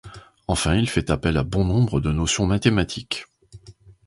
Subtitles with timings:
[0.47, 3.27] Enfin, il fait appel à bon nombre de notions mathématiques.